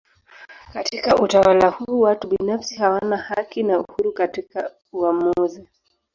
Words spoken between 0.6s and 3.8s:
Katika utawala huu watu binafsi hawana haki na